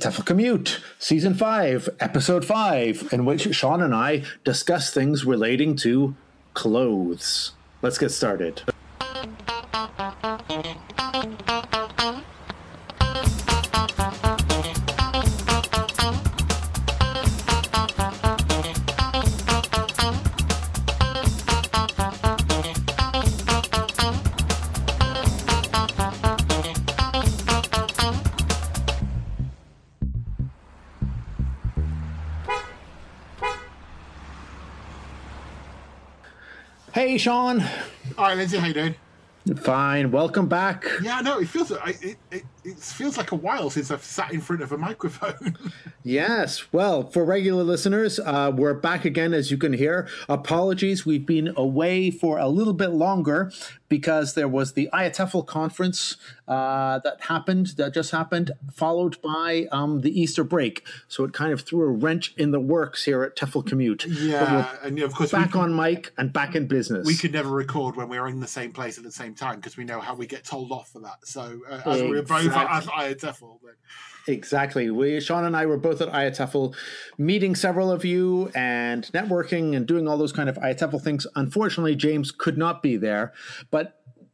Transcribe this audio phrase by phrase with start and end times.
[0.00, 6.16] TEFL Commute, Season 5, Episode 5, in which Shaun and I discuss things relating to
[6.54, 7.52] clothes.
[7.82, 8.62] Let's get started.
[37.20, 37.60] Shaun.
[38.16, 38.94] All right, Lindsay, how you doing?
[39.56, 40.10] Fine.
[40.10, 40.86] Welcome back.
[41.02, 44.40] Yeah, no, it feels it, it, it feels like a while since I've sat in
[44.40, 45.56] front of a microphone.
[46.02, 46.72] Yes.
[46.72, 50.08] Well, for regular listeners, uh, we're back again, as you can hear.
[50.30, 53.52] Apologies, we've been away for a little bit longer
[53.90, 56.16] because there was the IATEFL conference
[56.48, 60.86] uh, that happened, that just happened, followed by um, the Easter break.
[61.08, 64.06] So it kind of threw a wrench in the works here at TEFL Commute.
[64.06, 67.04] yeah, and of course, Back we, on mic and back in business.
[67.06, 69.56] we could never record when we were in the same place at the same time
[69.56, 71.26] because we know how we get told off for that.
[71.26, 72.92] So, uh, as we were both at Exactly.
[72.92, 73.74] IATEFL, then
[74.26, 74.90] Exactly.
[74.90, 76.74] We, Shaun and I were both at IATEFL,
[77.18, 81.26] meeting several of you and networking and doing all those kind of IATEFL things.
[81.34, 83.32] Unfortunately, James could not be there,
[83.70, 83.79] but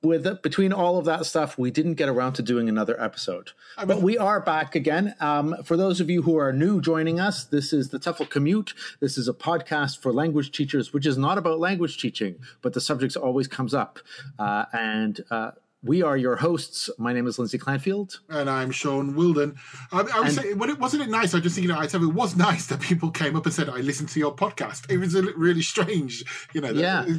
[0.02, 3.50] with between all of that stuff, we didn't get around to doing another episode.
[3.84, 5.14] But we are back again.
[5.20, 8.74] Um, for those of you who are new joining us, this is the TEFL Commute.
[9.00, 12.80] This is a podcast for language teachers, which is not about language teaching, but the
[12.80, 13.98] subject always comes up.
[14.39, 15.52] Uh, and uh,
[15.83, 16.91] we are your hosts.
[16.98, 18.19] My name is Lindsay Clandfield.
[18.28, 19.56] and I'm Shaun Wilden.
[19.92, 21.34] I, I was saying, when it wasn't it nice?
[21.34, 23.78] I just thinking, I you, it was nice that people came up and said, "I
[23.78, 26.24] listened to your podcast." It was really strange,
[26.55, 26.72] you know.
[26.72, 27.17] that- Yeah.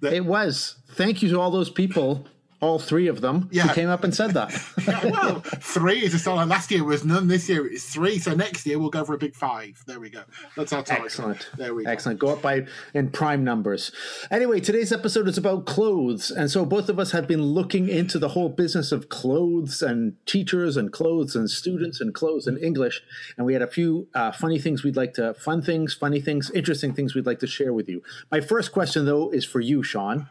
[0.00, 0.76] That- It was.
[0.90, 2.26] Thank you to all those people,
[2.60, 3.64] all three of them, Yeah.
[3.68, 4.52] who came up and said that.
[4.86, 6.46] Yeah, well, three is a start.
[6.46, 7.26] Last year was none.
[7.26, 8.18] This year it's three.
[8.20, 9.82] So next year we'll go for a big five.
[9.86, 10.22] There we go.
[10.56, 11.06] That's our target.
[11.06, 11.50] Excellent.
[11.56, 11.90] There we go.
[11.90, 12.20] Excellent.
[12.20, 13.90] Go up by in prime numbers.
[14.30, 16.30] Anyway, today's episode is about clothes.
[16.30, 20.14] And so both of us have been looking into the whole business of clothes and
[20.24, 23.02] teachers and clothes and students and clothes and English.
[23.36, 26.50] And we had a few uh, funny things we'd like to, fun things, funny things,
[26.52, 28.04] interesting things we'd like to share with you.
[28.30, 30.28] My first question, though, is for you, Shaun.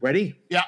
[0.00, 0.34] Ready?
[0.48, 0.62] Yeah.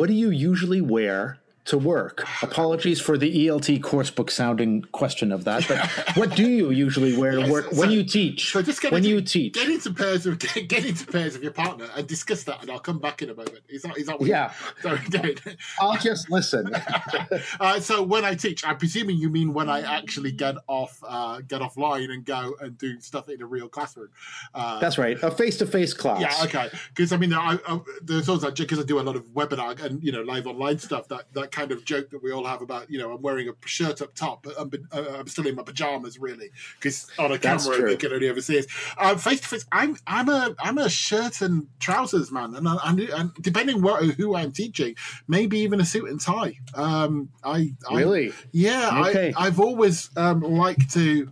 [0.00, 1.39] What do you usually wear
[1.70, 2.24] to work?
[2.42, 7.32] Apologies for the ELT coursebook sounding question of that, but what do you usually wear
[7.32, 8.52] to work when you teach?
[8.52, 9.54] So just get when into, you teach.
[9.54, 12.70] get into pairs of get, get into pairs of your partner and discuss that, and
[12.70, 13.60] I'll come back in a moment.
[13.68, 14.52] Is that is that what Yeah.
[14.82, 15.40] Sorry, David.
[15.80, 16.72] I'll just listen.
[17.60, 21.40] Uh, so when I teach, I'm presuming you mean when I actually get off uh,
[21.46, 24.08] get offline and go and do stuff in a real classroom.
[24.54, 25.16] Uh, That's right.
[25.22, 26.20] A face-to-face class.
[26.20, 26.68] yeah, okay.
[26.88, 30.02] Because I mean, I, I, there's also because I do a lot of webinar and
[30.02, 31.08] you know live online stuff.
[31.08, 33.52] That that kind of joke that we all have about you know I'm wearing a
[33.66, 37.38] shirt up top, but I'm, uh, I'm still in my pajamas really because on a
[37.38, 37.88] That's camera true.
[37.90, 38.66] they can only ever see us.
[39.22, 43.00] Face to face, I'm I'm a I'm a shirt and trousers man, and I, and,
[43.00, 44.96] and depending what who I'm teaching,
[45.28, 46.58] maybe even a suit and tie.
[46.74, 48.32] Um, I, I Really?
[48.52, 49.32] yeah, Okay.
[49.36, 51.30] I, I've always um, liked to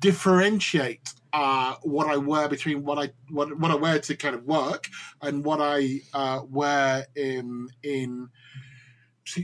[0.00, 4.44] differentiate uh, what I wear between what I what, what I wear to kind of
[4.44, 4.88] work
[5.22, 8.28] and what I uh, wear in in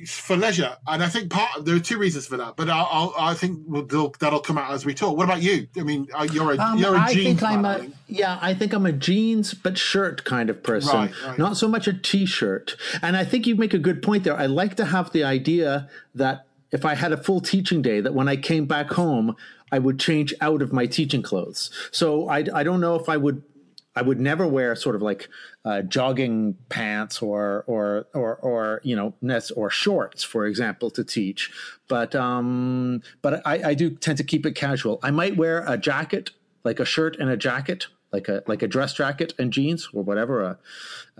[0.06, 0.76] for leisure.
[0.86, 3.60] And I think part there are two reasons for that, but I'll, I'll, I think
[3.66, 5.16] we'll, that'll come out as we talk.
[5.16, 5.68] What about you?
[5.76, 8.38] I mean, uh, you're a Um, you're a I jeans think I'm a yeah.
[8.42, 11.38] I think I'm a jeans but shirt kind of person, Right, right.
[11.38, 12.76] not so much a t-shirt.
[13.02, 14.36] And I think you make a good point there.
[14.36, 18.14] I like to have the idea that if I had a full teaching day, that
[18.14, 19.36] when I came back home,
[19.70, 21.70] I would change out of my teaching clothes.
[21.92, 23.42] So I I don't know if I would.
[23.98, 25.28] I would never wear sort of like
[25.64, 31.02] uh, jogging pants or or or or you know nets or shorts, for example, to
[31.02, 31.50] teach.
[31.88, 35.00] But um, but I, I do tend to keep it casual.
[35.02, 36.30] I might wear a jacket,
[36.62, 40.04] like a shirt and a jacket, like a like a dress jacket and jeans or
[40.04, 40.58] whatever, a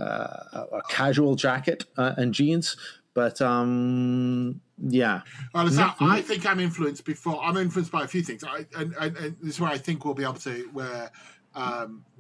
[0.01, 2.77] uh, a casual jacket uh, and jeans.
[3.13, 5.23] But um, yeah,
[5.53, 7.43] Well, it's not- I think I'm influenced before.
[7.43, 10.05] I'm influenced by a few things, I, and, and, and this is where I think
[10.05, 11.11] we'll be able to where
[11.57, 12.18] um, I,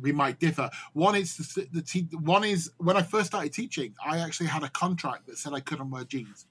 [0.00, 0.70] we might differ.
[0.92, 4.62] One is the, the te- one is when I first started teaching, I actually had
[4.62, 6.46] a contract that said I couldn't wear jeans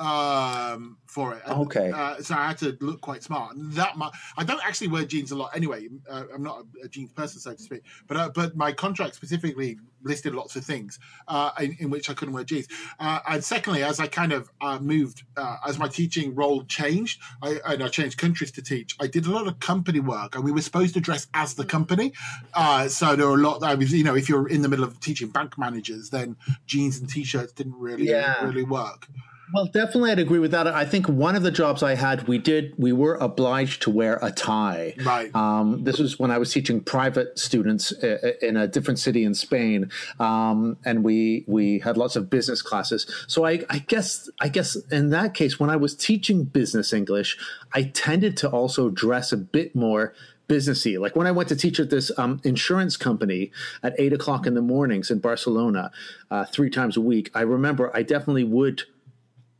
[0.00, 1.42] um, for it.
[1.46, 1.90] And, Okay.
[1.90, 3.54] Uh, so I had to look quite smart.
[3.56, 5.88] And that mu- I don't actually wear jeans a lot anyway.
[6.08, 7.82] Uh, I'm not a, a jeans person, so to speak.
[8.06, 10.98] But uh, but my contract specifically listed lots of things
[11.28, 12.66] uh, in, in which I couldn't wear jeans.
[12.98, 17.20] Uh, and secondly, as I kind of uh, moved, uh, as my teaching role changed,
[17.42, 18.96] I, and I changed countries to teach.
[18.98, 21.66] I did a lot of company work, and we were supposed to dress as the
[21.66, 22.12] company.
[22.54, 23.62] Uh, so there were a lot.
[23.62, 26.36] I was, you know, if you're in the middle of teaching bank managers, then
[26.66, 28.42] jeans and t-shirts didn't really Yeah.
[28.44, 29.06] really work.
[29.52, 30.66] Well, definitely, I'd agree with that.
[30.66, 34.18] I think one of the jobs I had, we did, we were obliged to wear
[34.22, 34.94] a tie.
[35.02, 35.34] Right.
[35.34, 39.34] Um, this was when I was teaching private students uh, in a different city in
[39.34, 43.06] Spain, um, and we we had lots of business classes.
[43.26, 47.38] So I, I guess I guess in that case, when I was teaching business English,
[47.74, 50.14] I tended to also dress a bit more
[50.48, 50.98] businessy.
[50.98, 54.54] Like when I went to teach at this um, insurance company at eight o'clock in
[54.54, 55.92] the mornings in Barcelona,
[56.30, 57.30] uh, three times a week.
[57.34, 58.82] I remember I definitely would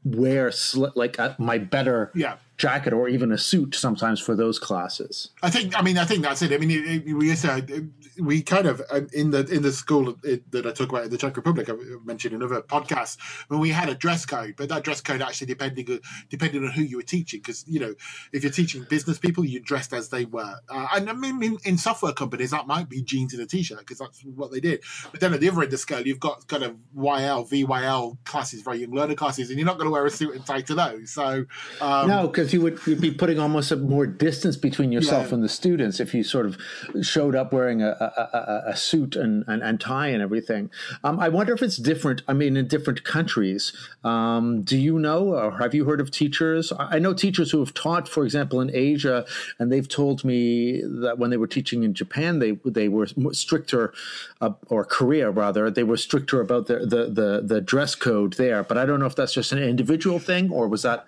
[0.05, 0.52] wear
[0.94, 2.37] like a, my better Yeah.
[2.56, 5.31] jacket or even a suit sometimes for those classes.
[5.43, 5.79] I think.
[5.79, 6.52] I mean, I think that's it.
[6.52, 7.88] I mean, it, it, we used to,
[8.19, 11.19] we kind of um, in the in the school that I talk about in the
[11.19, 11.69] Czech Republic.
[11.69, 11.75] I
[12.05, 13.17] mentioned in other podcasts
[13.49, 16.71] when we had a dress code, but that dress code actually depending on, depending on
[16.71, 17.41] who you were teaching.
[17.41, 17.95] Because you know,
[18.33, 20.57] if you're teaching business people, you dressed as they were.
[20.69, 23.79] Uh, and I mean, in, in software companies, that might be jeans and a t-shirt
[23.81, 24.83] because that's what they did.
[25.11, 28.19] But then at the other end of the scale, you've got kind of YL, VYL
[28.25, 30.61] classes, very young learner classes, and you're not going to wear a suit and tie
[30.62, 31.11] to those.
[31.11, 31.45] So
[31.81, 35.35] um, no, because you would you'd be putting almost a more distance between yourself Yeah.
[35.35, 36.59] and the students if you sort of
[37.03, 40.70] showed up wearing a, a, a, suit and, and, and tie and everything.
[41.02, 42.23] Um, I wonder if it's different.
[42.29, 43.73] I mean, in different countries,
[44.05, 46.73] um, do you know or have you heard of teachers?
[46.73, 49.25] I I know teachers who have taught, for example, in Asia,
[49.58, 53.94] and they've told me that when they were teaching in Japan, they they were stricter,
[54.43, 58.62] uh, or Korea rather, they were stricter about the, the the the dress code there.
[58.62, 61.06] But I don't know if that's just an individual thing or was that.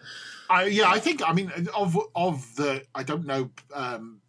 [0.48, 1.20] I, yeah, I think.
[1.28, 3.50] I mean, of of the, I don't know.
[3.74, 4.21] Um,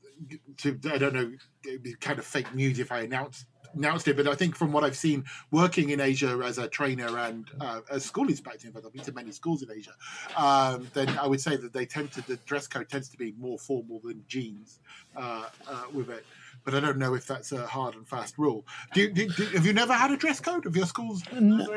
[0.58, 1.32] to I don't know.
[1.66, 3.46] It'd be kind of fake news if I announced
[3.76, 7.18] announced it, but I think from what I've seen working in Asia as a trainer
[7.18, 9.94] and uh, a school inspector, but I've been to many schools in Asia,
[10.38, 13.34] um, then I would say that they tend to the dress code tends to be
[13.38, 14.80] more formal than jeans
[15.16, 16.26] uh, uh, with it.
[16.66, 18.66] But I don't know if that's a hard and fast rule.
[18.94, 21.22] Do, you- do, do have you never had a dress code of your schools?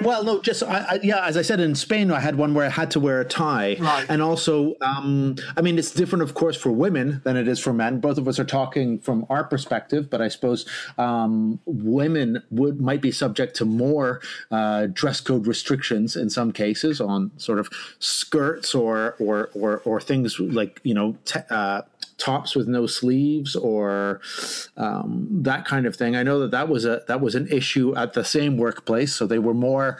[0.03, 1.25] Well, no, just I, I, yeah.
[1.27, 3.77] As I said, in Spain, I had one where I had to wear a tie,
[3.81, 4.07] Right.
[4.09, 7.73] and also, um, I mean, it's different, of course, for women than it is for
[7.73, 7.99] men.
[8.01, 10.67] Both of us are talking from our perspective, but I suppose
[10.99, 17.01] um, women would might be subject to more uh, dress code restrictions in some cases
[17.01, 17.69] on sort of
[17.99, 21.17] skirts or or or, or things like you know.
[21.25, 21.83] Te- uh,
[22.19, 24.21] tops with no sleeves or
[24.77, 26.17] um, that kind of thing.
[26.17, 29.15] I know that that was a that was an issue at the same workplace.
[29.15, 29.99] So they were more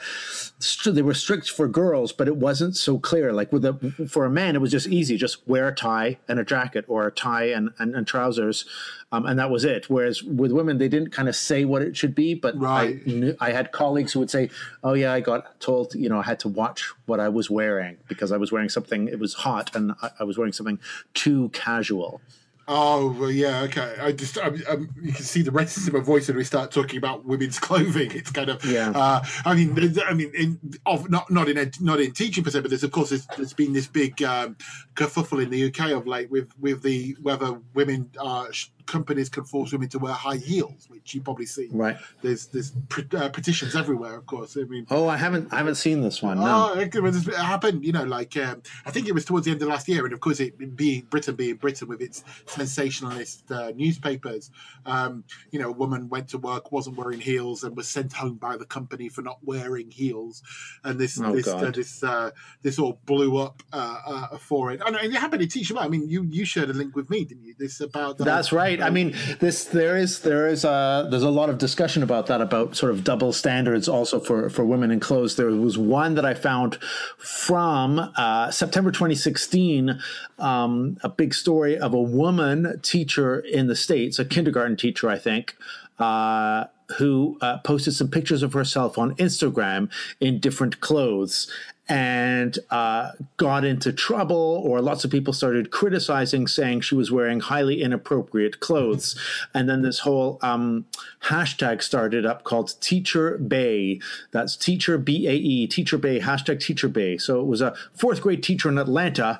[0.85, 3.31] they were strict for girls, but it wasn't so clear.
[3.31, 6.39] Like with a for a man, it was just easy, just wear a tie and
[6.39, 8.65] a jacket or a tie and and, and trousers,
[9.11, 9.89] um, and that was it.
[9.89, 13.01] Whereas with women, they didn't kind of say what it should be, but Right.
[13.05, 14.49] I knew, I had colleagues who would say,
[14.83, 17.97] "Oh yeah, I got told, you know, I had to watch what I was wearing
[18.07, 19.07] because I was wearing something.
[19.07, 20.79] It was hot, and I, I was wearing something
[21.13, 22.21] too casual."
[22.69, 23.95] Oh well, yeah, okay.
[24.01, 26.69] I just I, I, you can see the racism in my voice when we start
[26.69, 28.11] talking about women's clothing.
[28.11, 28.89] It's kind of Yeah.
[28.93, 29.73] Uh, I mean,
[30.05, 32.83] I mean, in, of not not in ed- not in teaching per se, but there's
[32.83, 34.57] of course there's, there's been this big um,
[34.95, 38.09] kerfuffle in the UK of late with with the whether women
[38.51, 41.67] sh- companies can force women to wear high heels, which you probably see.
[41.71, 41.97] Right.
[42.21, 42.71] There's there's
[43.15, 44.57] uh, petitions everywhere, of course.
[44.57, 46.39] I mean, Oh, I haven't I haven't seen this one.
[46.39, 46.73] No.
[46.73, 49.61] Oh, it, it happened, you know, like um, I think it was towards the end
[49.61, 53.71] of last year, and of course, it being Britain being Britain with its sensationalist uh,
[53.75, 54.49] newspapers,
[54.85, 58.35] um, you know, a woman went to work, wasn't wearing heels, and was sent home
[58.35, 60.41] by the company for not wearing heels,
[60.83, 62.31] and this Oh, this uh, this uh,
[62.61, 64.81] this all blew up uh, uh, for it.
[64.85, 67.43] And, it happened to teach I mean, you you shared a link with me, didn't
[67.43, 67.55] you?
[67.57, 68.76] This about That's right.
[68.81, 72.41] I mean, this there is there is a there's a lot of discussion about that
[72.41, 75.35] about sort of double standards also for for women in clothes.
[75.35, 76.75] There was one that I found
[77.17, 79.99] from uh, September 2016,
[80.39, 85.17] um, a big story of a woman teacher in the states, a kindergarten teacher, I
[85.17, 85.55] think.
[85.99, 86.65] Uh,
[86.97, 89.89] who uh, posted some pictures of herself on Instagram
[90.21, 91.51] in different clothes
[91.89, 97.39] and uh, got into trouble, or lots of people started criticizing, saying she was wearing
[97.39, 99.15] highly inappropriate clothes.
[99.53, 100.85] And then this whole um,
[101.23, 103.99] hashtag started up called Teacher Bae.
[104.31, 107.17] That's Teacher B A E, Teacher Bae, hashtag Teacher Bae.
[107.17, 109.39] So it was a fourth grade teacher in Atlanta.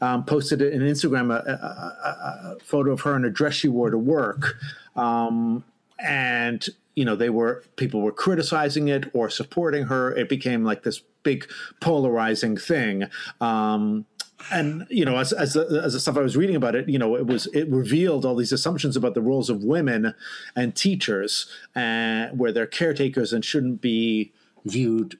[0.00, 3.68] Um, posted an Instagram a, a, a, a photo of her in a dress she
[3.68, 4.56] wore to work.
[4.96, 5.62] Um,
[5.98, 10.14] and you know they were people were criticizing it or supporting her.
[10.14, 11.48] It became like this big
[11.80, 13.04] polarizing thing.
[13.40, 14.06] Um
[14.50, 16.98] and you know as as the, as the stuff i was reading about it you
[16.98, 20.14] know it was it revealed all these assumptions about the roles of women
[20.56, 21.46] and teachers
[21.76, 24.32] uh, where they're caretakers and shouldn't be
[24.64, 25.18] viewed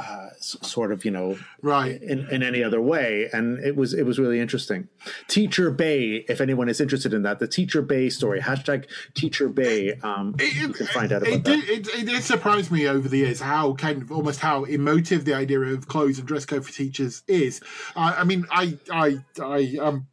[0.00, 2.00] uh, sort of you know right.
[2.02, 3.28] in, in any other way.
[3.32, 4.88] And it was it was really interesting.
[5.28, 9.98] Teacher bae if anyone is interested in that the teacher bae story hashtag teacher bae
[10.02, 11.50] um it, you can find out about it that.
[11.50, 15.24] did, it, it did surprise me over the years how kind of almost how emotive
[15.24, 17.60] the idea of clothes and dress code for teachers is.
[17.94, 20.06] Uh, i mean i i i um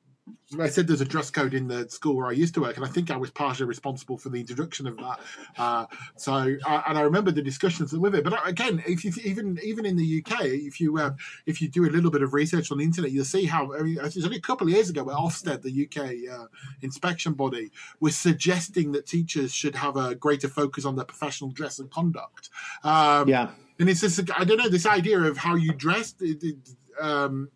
[0.59, 2.85] I said there's a dress code in the school where I used to work, and
[2.85, 5.19] I think I was partially responsible for the introduction of that.
[5.57, 5.85] Uh,
[6.15, 8.23] so, uh, and I remember the discussions with it.
[8.23, 11.11] But again, if you even even in the UK, if you uh,
[11.45, 13.81] if you do a little bit of research on the internet, you'll see how I
[13.81, 16.45] mean, it's only a couple of years ago where Ofsted, the UK uh,
[16.81, 21.79] inspection body, was suggesting that teachers should have a greater focus on their professional dress
[21.79, 22.49] and conduct.
[22.85, 23.49] Um, yeah,
[23.79, 26.15] and it's just I don't know this idea of how you dress.
[26.21, 26.55] It, it,
[27.01, 27.49] um,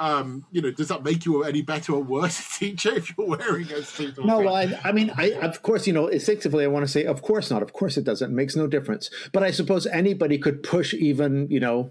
[0.00, 3.70] um, you know, does that make you any better or worse teacher if you're wearing
[3.70, 4.18] a suit?
[4.24, 7.04] No, well, I, I, mean, I, of course, you know, instinctively, I want to say,
[7.04, 7.62] of course not.
[7.62, 8.30] Of course it doesn't.
[8.30, 9.10] It makes no difference.
[9.32, 11.90] But I suppose anybody could push even, you know,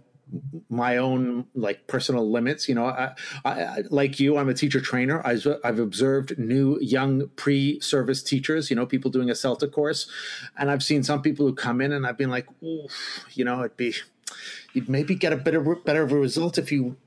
[0.70, 2.68] my own like personal limits.
[2.68, 3.12] You know, I,
[3.46, 5.22] I, like you, I'm a teacher trainer.
[5.24, 8.72] I've, I've observed new young pre-service teachers.
[8.72, 10.10] You know, people doing a CELTA course,
[10.58, 13.78] and I've seen some people who come in, and I've been like, you know, it'd
[13.78, 13.94] be,
[14.74, 16.98] you'd maybe get a better better result if you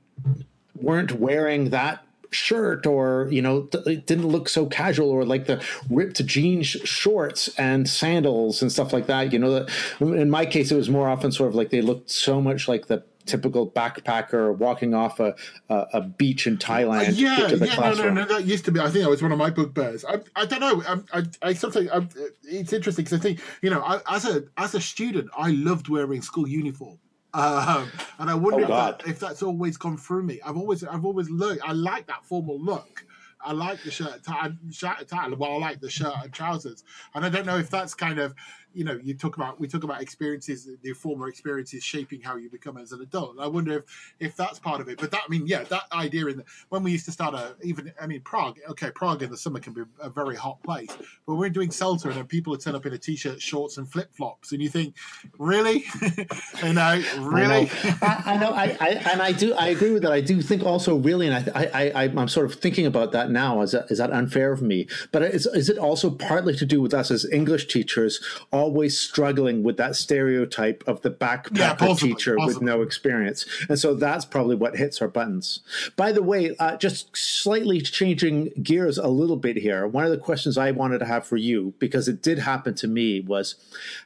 [0.83, 5.63] weren't wearing that shirt or you know it didn't look so casual or like the
[5.89, 9.69] ripped jeans sh- shorts and sandals and stuff like that you know that
[10.01, 12.87] in my case it was more often sort of like they looked so much like
[12.87, 15.35] the typical backpacker walking off a,
[15.69, 17.07] a, a beach in Thailand.
[17.07, 18.81] Uh, yeah, yeah, no, no, no, that used to be.
[18.81, 20.03] I think that was one of my bugbears.
[20.05, 20.83] I, I don't know.
[21.13, 21.89] I, I, I something.
[21.89, 22.05] I,
[22.43, 25.89] it's interesting because I think you know, I, as a as a student, I loved
[25.89, 26.99] wearing school uniform.
[27.33, 30.39] Um, and I wonder oh, if, that, if, that's always gone through me.
[30.45, 31.61] I've always, I've always looked.
[31.63, 33.05] I like that formal look.
[33.41, 35.27] I like the shirt, tie, shirt, tie.
[35.29, 38.33] Well, I like the shirt and trousers, and I don't know if that's kind of
[38.73, 42.49] you know, you talk about we talk about experiences, the former experiences shaping how you
[42.49, 43.37] become as an adult.
[43.39, 44.99] I wonder if if that's part of it.
[44.99, 47.55] But that I mean, yeah, that idea in the, when we used to start a
[47.61, 48.59] even I mean Prague.
[48.69, 50.95] Okay, Prague in the summer can be a very hot place,
[51.27, 54.09] but we're doing CELTAs, and then people turn up in a t-shirt, shorts, and flip
[54.13, 54.95] flops, and you think,
[55.37, 55.85] really,
[56.63, 57.69] you know, really.
[58.01, 60.11] I know, I, I, and I do, I agree with that.
[60.11, 63.29] I do think also really, and I, I, I I'm sort of thinking about that
[63.29, 63.61] now.
[63.61, 64.87] Is that is that unfair of me?
[65.11, 68.23] But is is it also partly to do with us as English teachers?
[68.63, 72.53] Always struggling with that stereotype of the backpacker yeah, possibly, teacher possibly.
[72.53, 73.45] with no experience.
[73.67, 75.59] And so that's probably what hits our buttons.
[75.97, 80.17] By the way, uh, just slightly changing gears a little bit here, one of the
[80.17, 83.55] questions I wanted to have for you, because it did happen to me, was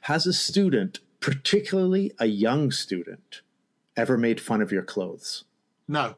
[0.02, 3.42] Has a student, particularly a young student,
[3.96, 5.44] ever made fun of your clothes?
[5.88, 6.16] No.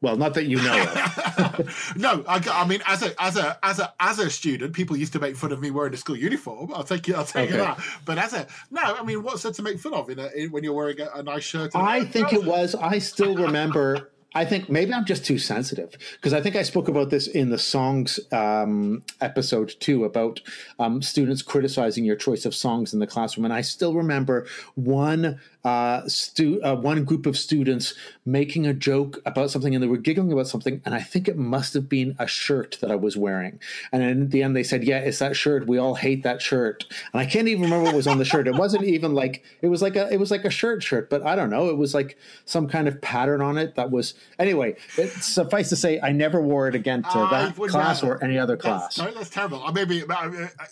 [0.00, 1.94] Well, not that you know of.
[1.96, 5.12] no, I, I, mean, as a as a as a as a student, people used
[5.14, 6.72] to make fun of me wearing a school uniform.
[6.72, 7.16] I'll take you.
[7.16, 7.56] I'll take okay.
[7.56, 7.80] you that.
[8.04, 10.52] But as a no, I mean, what's there to make fun of in, a, in
[10.52, 11.74] when you're wearing a, a nice shirt?
[11.74, 12.76] I think it was.
[12.76, 14.10] I still remember.
[14.34, 17.48] I think maybe I'm just too sensitive because I think I spoke about this in
[17.48, 20.40] the songs um, episode too about
[20.78, 25.40] um, students criticizing your choice of songs in the classroom, and I still remember one
[25.64, 27.94] uh, stu- uh, one group of students
[28.24, 30.80] making a joke about something and they were giggling about something.
[30.84, 33.58] And I think it must have been a shirt that I was wearing.
[33.92, 35.66] And in the end, they said, Yeah, it's that shirt.
[35.66, 36.86] We all hate that shirt.
[37.12, 38.48] And I can't even remember what was on the shirt.
[38.48, 41.22] It wasn't even like, it was like a, it was like a shirt shirt, but
[41.22, 41.68] I don't know.
[41.68, 45.76] It was like some kind of pattern on it that was, anyway, it, suffice to
[45.76, 48.96] say, I never wore it again to that class or any other class.
[48.96, 49.62] That's, no, that's terrible.
[49.64, 50.04] I maybe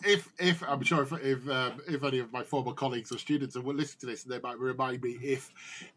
[0.05, 3.57] if, if I'm sure if, if, um, if any of my former colleagues or students
[3.57, 5.51] will listen to this, they might remind me if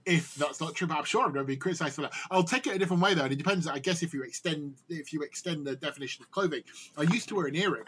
[0.05, 0.87] if that's not true.
[0.87, 2.13] But I'm sure I'm going to be criticised for that.
[2.31, 3.67] I'll take it a different way though, and it depends.
[3.67, 6.63] I guess if you extend if you extend the definition of clothing,
[6.97, 7.85] I used to wear an earring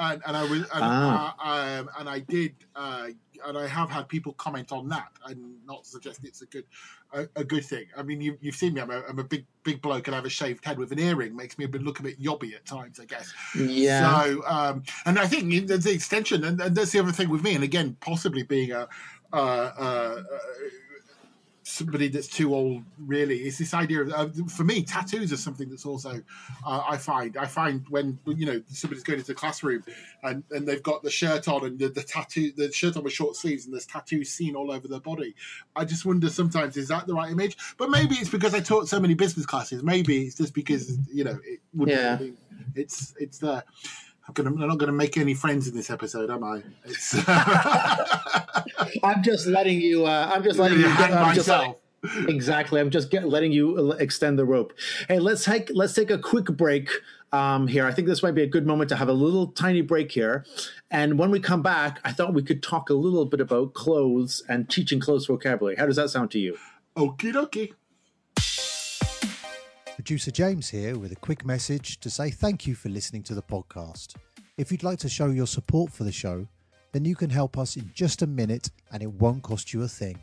[0.00, 1.36] and, and I was and, ah.
[1.38, 3.08] uh, um, and I did uh,
[3.46, 6.64] and I have had people comment on that and not suggest it's a good
[7.12, 7.86] a, a good thing.
[7.96, 8.80] I mean, you, have seen me.
[8.80, 10.98] I'm a, I'm a big big bloke and I have a shaved head with an
[10.98, 11.36] earring.
[11.36, 13.32] Makes me a bit look a bit yobby at times, I guess.
[13.54, 14.24] Yeah.
[14.24, 17.42] So um, and I think the, the extension and, and, that's the other thing with
[17.42, 17.54] me.
[17.54, 18.88] And again, possibly being a
[19.32, 20.22] uh, uh,
[21.80, 23.46] somebody that's too old really.
[23.46, 26.20] Is this idea of uh, for me tattoos are something that's also
[26.66, 29.82] uh, i find i find when you know somebody's going into the classroom
[30.22, 33.14] and, and they've got the shirt on and the, the tattoo the shirt on with
[33.14, 35.34] short sleeves and there's tattoos seen all over their body.
[35.74, 37.56] I just wonder sometimes is that the right image?
[37.78, 39.82] But maybe it's because i taught so many business classes.
[39.82, 42.18] Maybe it's just because you know it would yeah.
[42.74, 43.64] it's it's there
[44.28, 46.62] I'm, gonna, I'm not going to make any friends in this episode, am I?
[49.02, 50.06] I'm just letting you.
[50.06, 50.88] Uh, I'm just letting you.
[50.88, 51.76] Hang I'm myself.
[52.02, 52.80] Letting, exactly.
[52.80, 54.72] I'm just get, letting you extend the rope.
[55.08, 56.90] Hey, let's take let's take a quick break
[57.32, 57.86] um, here.
[57.86, 60.44] I think this might be a good moment to have a little tiny break here,
[60.90, 64.42] And when we come back, I thought we could talk a little bit about clothes
[64.48, 65.76] and teaching clothes vocabulary.
[65.76, 66.58] How does that sound to you?
[66.96, 67.72] Okie dokie.
[70.00, 73.42] Producer James here with a quick message to say thank you for listening to the
[73.42, 74.14] podcast.
[74.56, 76.48] If you'd like to show your support for the show,
[76.92, 79.88] then you can help us in just a minute and it won't cost you a
[79.88, 80.18] thing.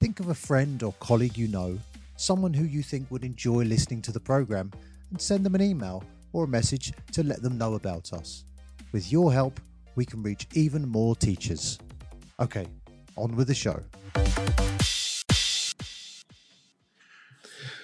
[0.00, 1.78] Think of a friend or colleague you know,
[2.16, 4.70] someone who you think would enjoy listening to the program,
[5.08, 6.04] and send them an email
[6.34, 8.44] or a message to let them know about us.
[8.92, 9.58] With your help,
[9.94, 11.78] we can reach even more teachers.
[12.38, 12.66] Okay,
[13.16, 13.82] on with the show.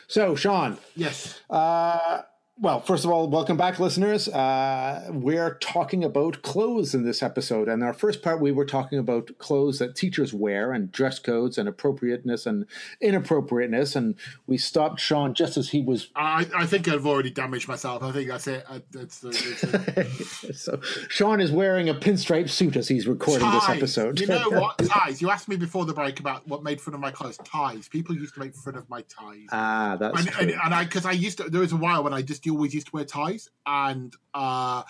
[0.08, 1.40] So, Shaun, Yes.
[1.50, 2.22] uh,
[2.58, 4.28] well, first of all, welcome back, listeners.
[4.28, 7.68] Uh, we're talking about clothes in this episode.
[7.68, 11.58] And our first part, we were talking about clothes that teachers wear and dress codes
[11.58, 12.64] and appropriateness and
[13.02, 13.94] inappropriateness.
[13.94, 14.14] And
[14.46, 16.08] we stopped Shaun just as he was.
[16.16, 18.02] I, I think I've already damaged myself.
[18.02, 18.64] I think that's it.
[18.70, 19.28] I, that's the,
[19.94, 23.76] that's the so, Shaun is wearing a pinstripe suit as he's recording this ties.
[23.76, 24.18] episode.
[24.18, 24.78] You know what?
[24.86, 25.20] Ties.
[25.20, 27.36] You asked me before the break about what made fun of my clothes.
[27.44, 27.86] Ties.
[27.86, 29.46] People used to make fun of my ties.
[29.52, 30.42] ah, that's and, true.
[30.42, 32.74] and, and I because I used to there was a while when I just always
[32.74, 34.82] used to wear ties and uh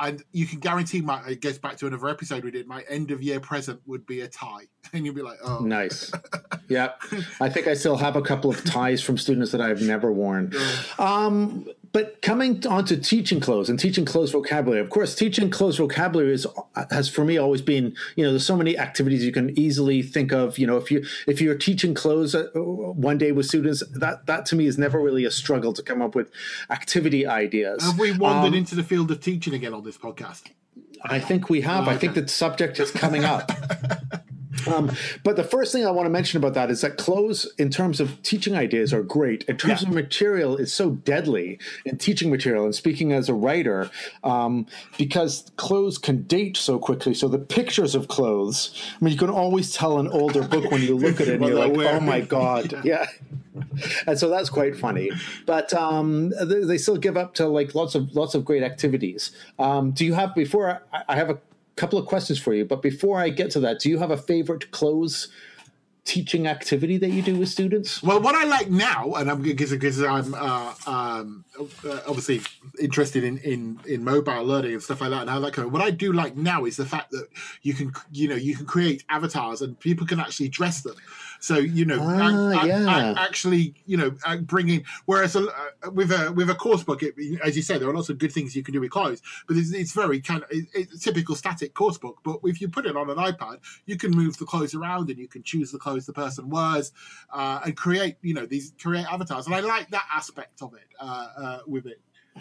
[0.00, 3.10] and you can guarantee my it goes back to another episode we did my end
[3.10, 6.12] of year present would be a tie and you'd be like oh Nice.
[6.68, 6.92] yeah.
[7.40, 10.52] I think I still have a couple of ties from students that I've never worn.
[10.98, 15.76] Um, but coming on to teaching clothes and teaching clothes vocabulary, of course, teaching clothes
[15.76, 16.46] vocabulary is
[16.90, 20.32] has for me always been, you know, there's so many activities you can easily think
[20.32, 20.58] of.
[20.58, 24.46] You know, if you if you're teaching clothes uh, one day with students, that that
[24.46, 26.30] to me is never really a struggle to come up with
[26.70, 27.82] activity ideas.
[27.84, 30.42] have we wandered Um, into the field of teaching again on this podcast
[31.04, 31.88] I think we have.
[31.88, 33.50] I think the subject is coming up.
[34.66, 34.90] Um,
[35.24, 38.00] but the first thing I want to mention about that is that clothes, in terms
[38.00, 39.44] of teaching ideas, are great.
[39.44, 39.88] In terms Yeah.
[39.88, 42.64] of material, it's so deadly in teaching material.
[42.64, 43.90] And speaking as a writer,
[44.24, 44.66] um,
[44.98, 47.14] because clothes can date so quickly.
[47.14, 50.82] So the pictures of clothes, I mean, you can always tell an older book when
[50.82, 52.80] you look at it and you're like, oh my God.
[52.84, 53.06] Yeah.
[54.06, 55.10] And so that's quite funny,
[55.46, 59.30] but um, they, they still give up to like lots of lots of great activities.
[59.58, 61.38] Um, do you have before I, I have a
[61.76, 64.16] couple of questions for you, but before I get to that, do you have a
[64.16, 65.28] favorite clothes
[66.04, 68.02] teaching activity that you do with students?
[68.02, 72.42] Well, what I like now, and I'm because I'm uh, um, uh, obviously
[72.80, 75.72] interested in, in in mobile learning and stuff like that, and of.
[75.72, 77.28] What I do like now is the fact that
[77.62, 80.96] you can you know you can create avatars and people can actually dress them.
[81.42, 83.10] So you know, Ah, ac- ac- yeah.
[83.10, 84.10] ac- actually you know
[84.42, 84.84] bringing.
[85.06, 87.94] Whereas a, uh, with a with a course book, it, as you say, there are
[87.94, 90.48] lots of good things you can do with clothes, but it's, it's very kind of
[90.52, 92.18] it's a typical static course book.
[92.22, 95.18] But if you put it on an iPad, you can move the clothes around and
[95.18, 96.92] you can choose the clothes the person wears
[97.32, 100.88] uh, and create you know these create avatars and i like that aspect of it
[101.00, 102.00] uh, uh, with it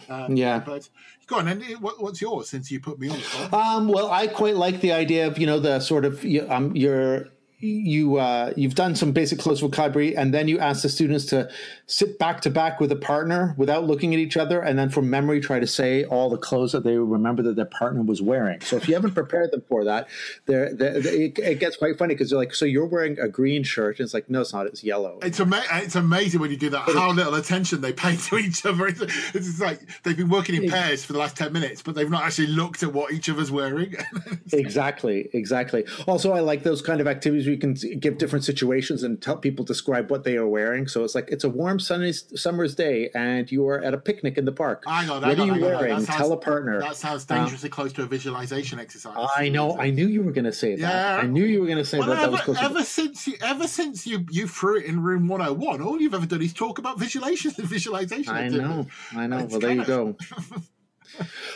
[0.10, 0.60] uh, Yeah.
[0.60, 0.88] but
[1.28, 3.58] go on and what, what's yours since you put me on the?
[3.58, 6.76] Um, well, I quite like the idea of you know the sort of you- um,
[6.76, 7.28] your
[7.62, 11.50] you uh, you've done some basic close vocabulary, and then you ask the students to
[11.86, 15.10] sit back to back with a partner without looking at each other, and then from
[15.10, 18.60] memory try to say all the clothes that they remember that their partner was wearing.
[18.62, 20.08] So if you haven't prepared them for that,
[20.45, 23.63] they're, they're, it, it gets quite funny because they're like, so you're wearing a green
[23.63, 25.19] shirt, and it's like, no, it's not, it's yellow.
[25.21, 28.65] It's, ama- it's amazing when you do that how little attention they pay to each
[28.65, 28.88] other.
[28.88, 29.02] It's,
[29.36, 32.24] it's like they've been working in pairs for the last 10 minutes, but they've not
[32.24, 33.95] actually looked at what each other's wearing.
[34.54, 35.86] Exactly, exactly.
[36.08, 39.64] Also, I like those kind of activities you can give different situations and tell people
[39.64, 40.88] describe what they are wearing.
[40.88, 44.38] So it's like it's a warm sunny summer's day, and you are at a picnic
[44.38, 44.84] in the park.
[44.88, 45.96] Hang on, what hang are you wearing?
[45.98, 46.80] That sounds- Tell a partner.
[46.80, 49.16] that sounds um, dangerously close to a visualization exercise.
[49.36, 49.78] I know.
[49.78, 50.80] I knew you were going to say that.
[50.82, 51.18] Yeah.
[51.24, 52.22] I knew you were going to say Well, that.
[52.22, 52.58] That was close.
[52.58, 56.14] to- ever since you ever since you you threw it in room 101, all you've
[56.14, 58.34] ever done is talk about visualization and visualization.
[58.34, 58.88] I know.
[59.16, 59.40] I know.
[59.40, 60.16] It's Well, there you go.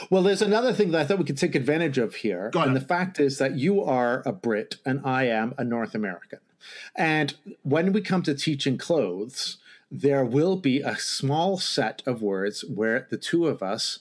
[0.10, 2.52] well, there's another thing that I thought we could take advantage of here.
[2.65, 6.39] And the fact is that you are a Brit and I am a North American.
[6.96, 9.58] And when we come to teaching clothes,
[9.91, 14.00] there will be a small set of words where the two of us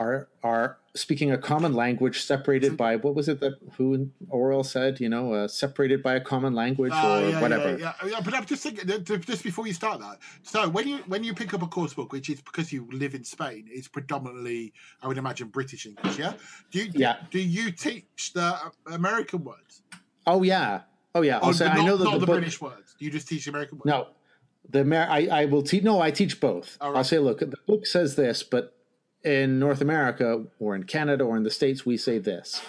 [0.00, 4.98] are are speaking a common language separated by what was it that who Orwell said,
[4.98, 7.78] you know, uh, separated by a common language Uh, or yeah, whatever.
[7.78, 10.18] Yeah, yeah, yeah, but I'm just thinking just before you start that.
[10.42, 13.14] So when you when you pick up a course book, which is because you live
[13.14, 16.18] in Spain, it's predominantly, I would imagine, British English.
[16.18, 16.32] Yeah.
[16.70, 17.16] Do you Yeah.
[17.30, 19.82] do you teach the American words?
[20.26, 20.82] Oh yeah.
[21.14, 21.38] Oh yeah.
[21.38, 22.96] Or say not, I know that not the, the, book, British words.
[22.98, 23.86] Do you just teach the American words?
[23.86, 24.08] No,
[24.68, 25.82] the Amer- I, I will teach.
[25.84, 26.78] No, I teach both.
[26.80, 28.76] All I'll say, look, the book says this, but
[29.24, 32.62] in North America or in Canada or in the states, we say this.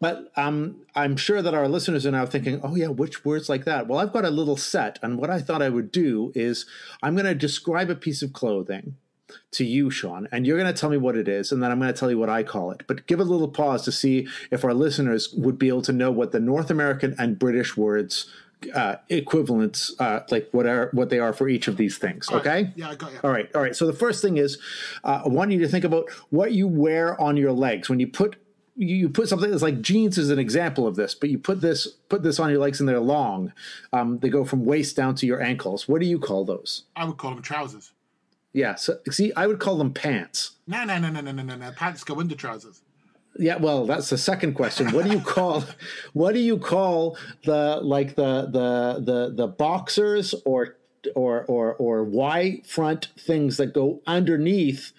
[0.00, 3.64] But um, I'm sure that our listeners are now thinking, oh, yeah, which words like
[3.64, 3.88] that?
[3.88, 4.98] Well, I've got a little set.
[5.02, 6.66] And what I thought I would do is
[7.02, 8.96] I'm going to describe a piece of clothing.
[9.52, 11.78] to you, Shaun, and you're going to tell me what it is, and then I'm
[11.78, 12.82] going to tell you what I call it.
[12.86, 16.10] But give a little pause to see if our listeners would be able to know
[16.10, 18.30] what the North American and British words
[18.74, 22.28] uh, equivalents, uh, like what are what they are for each of these things.
[22.28, 22.46] All right.
[22.46, 22.72] Okay.
[22.76, 23.20] Yeah, I got you.
[23.22, 23.74] All right, all right.
[23.74, 24.58] So the first thing is,
[25.04, 28.08] uh, I want you to think about what you wear on your legs when you
[28.08, 28.36] put
[28.78, 31.60] you, you put something that's like jeans is an example of this, but you put
[31.60, 33.52] this put this on your legs and they're long.
[33.92, 35.88] Um, they go from waist down to your ankles.
[35.88, 36.84] What do you call those?
[36.96, 37.92] I would call them trousers.
[38.52, 38.76] Yeah.
[38.76, 40.52] So see, I would call them pants.
[40.66, 41.70] No, no, no, no, no, no, no, no.
[41.72, 42.82] Pants go under trousers.
[43.38, 44.90] Yeah, well, that's the second question.
[44.90, 45.64] What do you call
[46.12, 50.76] what do you call the like the the the the boxers or
[51.14, 54.92] or or or Y front things that go underneath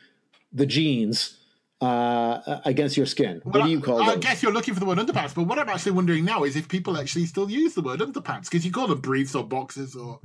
[0.54, 1.38] the jeans
[1.82, 3.42] uh, against your skin?
[3.44, 5.60] What do you call I, I guess you're looking for the word underpants, but what
[5.60, 8.72] I'm actually wondering now is if people actually still use the word underpants because you
[8.72, 10.20] call them briefs or boxes or.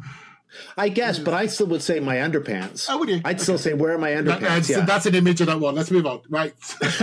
[0.76, 2.86] I guess, but I still would say my underpants.
[2.88, 3.20] Oh, would you?
[3.24, 4.40] I'd still say where are my underpants?
[4.40, 4.84] that's, yeah.
[4.84, 5.74] that's an image of that one.
[5.74, 6.20] Let's move on.
[6.28, 6.54] Right.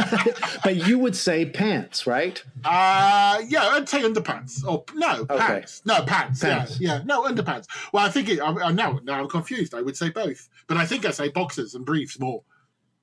[0.63, 2.43] but you would say pants, right?
[2.63, 4.65] Uh yeah, I'd say underpants.
[4.65, 5.81] Or no, pants.
[5.85, 6.41] No, pants.
[6.41, 6.79] Pants.
[6.79, 7.01] Yeah, yeah.
[7.05, 7.67] No, underpants.
[7.93, 9.73] Well, I think it, I, I now now I'm confused.
[9.73, 12.43] I would say both, but I think I say boxers and briefs more.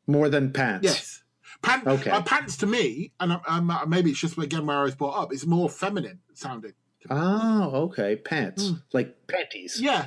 [0.06, 0.84] More than pants.
[0.84, 1.22] Yes.
[1.61, 2.11] Pant, Okay.
[2.11, 5.20] uh, pants to me, and um, uh, maybe it's just again where I was brought
[5.20, 6.74] up, is more feminine sounding.
[7.11, 8.16] Oh, okay.
[8.16, 8.72] Pants.
[8.92, 9.80] Like panties.
[9.80, 10.06] Yeah.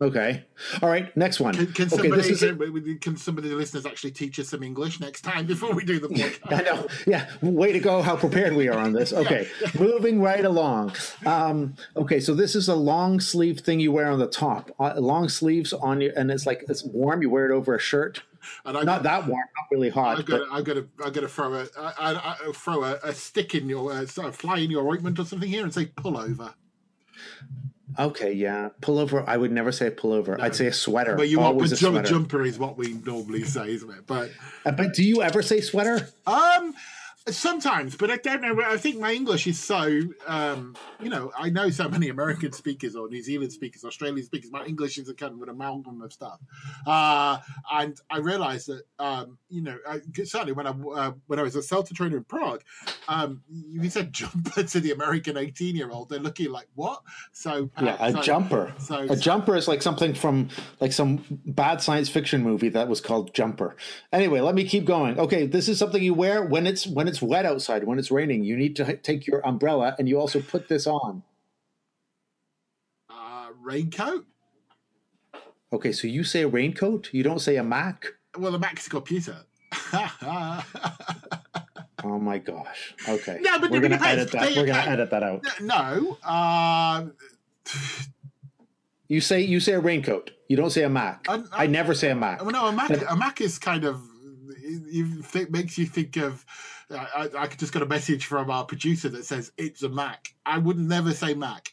[0.00, 0.44] Okay.
[0.80, 1.14] All right.
[1.16, 1.54] Next one.
[1.54, 1.96] Can, can okay.
[1.96, 5.22] somebody This is can, can some of the listeners actually teach us some English next
[5.22, 6.52] time before we do the podcast?
[6.52, 6.86] I know.
[7.04, 7.26] Yeah.
[7.42, 8.00] Way to go.
[8.02, 9.12] How prepared we are on this.
[9.12, 9.48] Okay.
[9.76, 10.92] Moving right along.
[11.26, 12.20] Um, okay.
[12.20, 14.70] So this is a long sleeve thing you wear on the top.
[14.78, 17.20] Uh, long sleeves on you, and it's like it's warm.
[17.22, 18.22] You wear it over a shirt.
[18.64, 19.44] And I, Not that warm.
[19.56, 20.18] Not really hot.
[20.18, 23.12] I'm but gonna, I'm gonna, I'm gonna throw a, I, I, I throw a, a
[23.12, 25.86] stick in your, uh, sort of fly in your ointment or something here and say
[25.86, 26.54] pull over.
[27.98, 28.32] Okay.
[28.32, 28.70] Yeah.
[28.80, 29.24] Pullover.
[29.26, 30.38] I would never say pullover.
[30.40, 31.16] I'd say a sweater.
[31.16, 34.06] But you want Always a pajama jumper is what we normally say, isn't it?
[34.06, 34.30] But
[34.64, 36.08] Uh, But do you ever say sweater?
[36.26, 36.74] um,
[37.36, 38.60] sometimes, but I don't know.
[38.64, 42.96] I think my English is so, um, you know, I know so many American speakers
[42.96, 44.50] or New Zealand speakers, Australian speakers.
[44.50, 46.38] My English is a kind of an amalgam of stuff,
[46.86, 47.38] uh,
[47.72, 51.56] and I realised that, um, you know, I, certainly when I uh, when I was
[51.56, 52.62] a CELTA trainer in Prague,
[53.08, 57.02] um, you said jumper to the American eighteen year old, they're looking like what?
[57.32, 58.72] So uh, Yeah, a so- jumper.
[58.78, 60.48] So, A jumper is like something from
[60.80, 63.76] like some bad science fiction movie that was called Jumper.
[64.12, 65.18] Anyway, let me keep going.
[65.18, 68.44] Okay, this is something you wear when it's when it's wet outside, when it's raining.
[68.44, 71.22] You need to take your umbrella and you also put this on.
[73.10, 74.26] uh, raincoat.
[75.72, 78.06] Okay, so you say a raincoat, you don't say a Mac.
[78.38, 79.36] Well, a the a computer.
[82.04, 82.94] Oh my gosh.
[83.08, 83.38] Okay.
[83.40, 84.54] No, but we're gonna edit that.
[84.54, 85.44] We're gonna edit that out.
[85.60, 87.06] no, uh,
[89.08, 90.30] You say you say a raincoat.
[90.48, 91.26] You don't say a Mac.
[91.28, 92.40] I- I, I- never say a Mac.
[92.42, 92.90] well, no, a Mac.
[93.10, 94.00] A Mac is kind of
[94.90, 96.46] you think, makes you think of.
[96.90, 100.34] I, I just got a message from our producer that says it's a Mac.
[100.46, 101.72] I would never say Mac.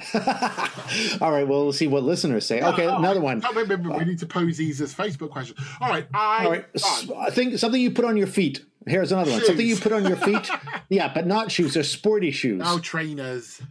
[1.20, 1.46] All right.
[1.46, 2.60] Well, we'll see what listeners say.
[2.60, 3.42] Okay, Oh, another one.
[3.44, 5.58] Oh, wait, wait, wait, we need to pose these as Facebook questions.
[5.80, 6.44] All right, I.
[6.44, 6.64] All right.
[7.16, 8.64] I think something you put on your feet.
[8.86, 9.44] Here's another one.
[9.44, 10.50] Something you put on your feet.
[10.88, 11.74] yeah, but not shoes.
[11.74, 12.58] They're sporty shoes.
[12.58, 13.62] No trainers.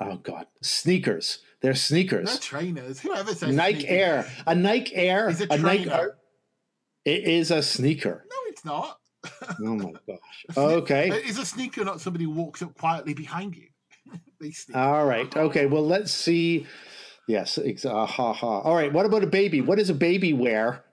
[0.00, 1.38] Oh God, sneakers.
[1.60, 2.38] They're sneakers.
[2.40, 3.00] trainers.
[3.00, 3.90] Whoever says Nike sneakers?
[3.96, 4.30] Air.
[4.46, 5.28] A Nike Air.
[5.28, 5.92] Is a Nike trainer.
[5.92, 6.16] Air.
[7.04, 8.24] It is a sneaker.
[8.28, 8.98] No, it's not.
[9.60, 10.56] Oh my gosh.
[10.56, 11.08] Okay.
[11.10, 13.68] Is a sneaker not somebody who walks up quietly behind you?
[14.40, 14.76] they sneak.
[14.76, 15.34] All right.
[15.36, 15.66] Okay.
[15.66, 16.66] Well, let's see.
[17.28, 17.58] Yes.
[17.58, 18.60] Ex- uh, ha ha.
[18.60, 18.92] All right.
[18.92, 19.60] What about a baby?
[19.60, 20.84] What does a baby wear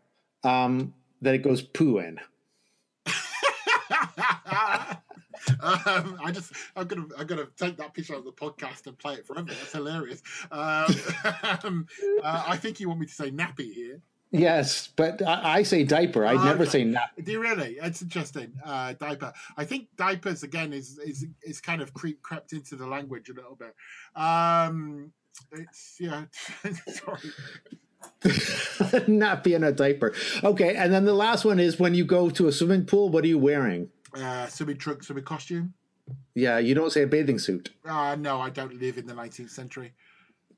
[0.43, 2.19] um, that it goes poo in?
[5.61, 9.15] um, I just, I'm gonna, I'm gonna take that picture of the podcast and play
[9.15, 9.47] it forever.
[9.47, 10.21] That's hilarious.
[10.51, 10.95] Um,
[11.63, 11.87] um,
[12.23, 14.01] uh, I think you want me to say nappy here.
[14.35, 16.25] Yes, but I, I say diaper.
[16.25, 16.71] I'd Oh, never okay.
[16.71, 17.11] say nap.
[17.23, 17.77] Do you really?
[17.79, 18.51] It's interesting.
[18.65, 19.31] Uh, diaper.
[19.55, 23.33] I think diapers again is is is kind of creep crept into the language a
[23.33, 23.75] little bit.
[24.21, 25.13] Um,
[25.51, 26.25] it's yeah.
[26.87, 27.29] sorry.
[28.23, 30.13] Nappy and a diaper.
[30.43, 33.23] Okay, and then the last one is when you go to a swimming pool, what
[33.23, 33.89] are you wearing?
[34.15, 35.73] Uh, swimming trunk, swimming costume.
[36.35, 37.69] Yeah, you don't say a bathing suit.
[37.85, 39.93] Uh, no, I don't live in the 19th century.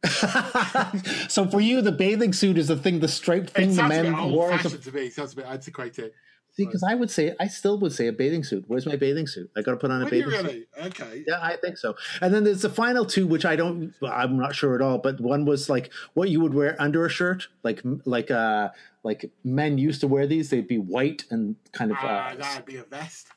[1.29, 3.93] so for you, the bathing suit is the thing, the striped It thing the sounds
[3.97, 4.51] a bit men old wore.
[4.51, 5.01] as a- fashioned to me.
[5.07, 6.11] It sounds a bit antiquated.
[6.51, 8.63] See, because I would say, I still would say a bathing suit.
[8.67, 9.51] Where's my bathing suit?
[9.57, 10.41] I got to put on a Would bathing suit.
[10.45, 10.65] really?
[10.87, 11.23] Okay.
[11.27, 11.95] Yeah, I think so.
[12.21, 14.97] And then there's the final two, which I don't, I'm not sure at all.
[14.97, 18.69] But one was like what you would wear under a shirt, like like uh
[19.03, 20.49] like men used to wear these.
[20.49, 23.27] They'd be white and kind of Uh, uh, that'd be a vest.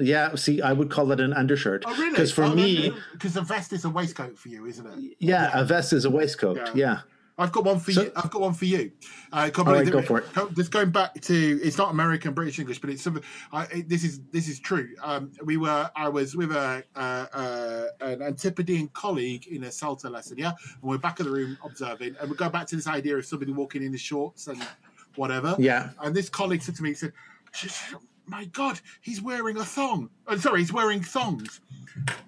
[0.00, 0.34] Yeah.
[0.34, 1.84] See, I would call it an undershirt.
[1.86, 2.10] Oh, really?
[2.10, 5.16] Because for me, because a vest is a waistcoat for you, isn't it?
[5.18, 6.56] yeah, a vest is a waistcoat.
[6.56, 6.72] Yeah.
[6.74, 6.98] Yeah.
[7.38, 8.12] I've got one for So- you.
[8.16, 8.92] I've got one for you.
[9.32, 10.26] Uh, All right, go for it.
[10.54, 13.22] Just going back to it's not American British English, but it's something.
[13.50, 14.90] I, it- this is this is true.
[15.02, 16.98] Um, we were I was with a, uh,
[17.32, 20.48] uh, an Antipodean colleague in a CELTA lesson, yeah,
[20.82, 23.24] and we're back in the room observing, and we go back to this idea of
[23.24, 24.62] somebody walking in the shorts and
[25.16, 25.56] whatever.
[25.58, 25.90] Yeah.
[26.02, 27.12] And this colleague said to me, he said,
[28.30, 30.10] "My God, he's wearing a thong.
[30.26, 31.60] Oh, sorry, he's wearing thongs."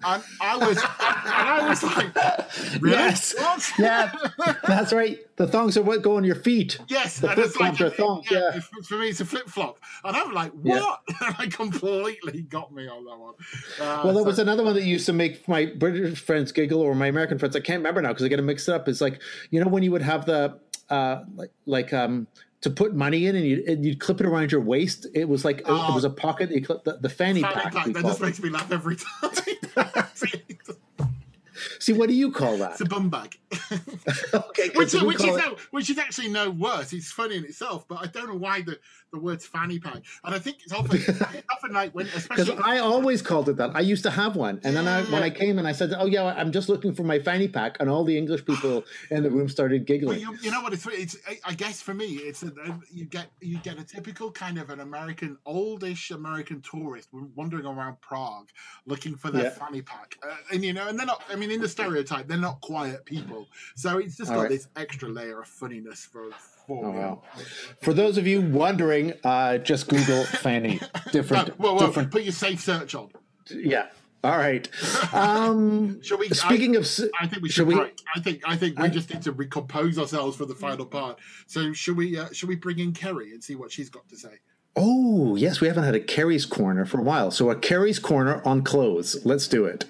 [0.05, 2.13] And I was, and I was like,
[2.81, 2.97] really?
[2.97, 3.33] Yes.
[3.35, 3.71] What?
[3.79, 4.13] Yeah,
[4.67, 5.17] that's right.
[5.37, 6.77] The thongs are what go on your feet.
[6.89, 8.49] Yes, The and it's like are thongs, yeah.
[8.49, 10.81] it's- For me, it's a flip flop, and I'm like, Yeah.
[10.81, 10.99] what?
[11.25, 13.33] And I completely got me on that one.
[13.79, 16.81] Uh, Well, there so- was another one that used to make my British friends giggle
[16.81, 17.55] or my American friends.
[17.55, 18.87] I can't remember now because I get them mixed up.
[18.89, 22.27] It's like you know when you would have the uh, like like um
[22.63, 25.05] to put money in and you and you'd clip it around your waist.
[25.13, 25.93] It was like it, Oh.
[25.93, 26.49] was a pocket.
[26.51, 27.73] You clip the, the fanny, Fanny pack.
[27.73, 28.23] pack, that just it.
[28.25, 28.95] makes me laugh every
[29.75, 30.07] time.
[31.83, 32.71] See, what do you call that?
[32.71, 33.37] it's a bum bag,
[34.33, 36.93] okay, which, which is no, which is actually no worse.
[36.93, 38.79] It's funny in itself, but I don't know why the,
[39.11, 40.01] the word's fanny pack.
[40.23, 40.97] And I think it's often
[41.51, 43.75] often like when, Because I always called it that.
[43.75, 46.05] I used to have one, and then I, when I came and I said, "Oh
[46.05, 49.29] yeah, I'm just looking for my fanny pack," and all the English people in the
[49.29, 50.19] room started Well, giggling.
[50.21, 50.71] you, you know what?
[50.71, 52.53] It's, it's I- I guess for me, it's a,
[52.89, 57.99] you get you get a typical kind of an American, oldish American tourist wandering around
[57.99, 58.47] Prague
[58.85, 59.49] looking for their Yeah.
[59.49, 61.21] fanny pack, uh, and you know, and not.
[61.29, 64.49] I mean, in the stereotype, they're not quiet people, so it's just All got right.
[64.51, 66.29] this extra layer of funniness for.
[66.65, 67.21] for Oh, wow.
[67.81, 70.79] For those of you wondering, uh, just Google fanny.
[71.05, 72.09] No, Different, well, well, different.
[72.11, 73.09] put your safe search on.
[73.53, 73.87] Yeah.
[74.23, 74.65] All right.
[75.13, 76.29] Um, Shall we?
[76.29, 76.87] speaking I, of,
[77.19, 77.99] I think we should we- break.
[78.15, 81.19] I think I think we I- just need to recompose ourselves for the final part.
[81.47, 82.17] So should we?
[82.17, 84.39] Uh, should we bring in Kerry and see what she's got to say?
[84.75, 87.29] oh yes, we haven't had a Carrie's corner for a while.
[87.29, 89.23] So a Carrie's corner on clothes.
[89.25, 89.85] Let's do it.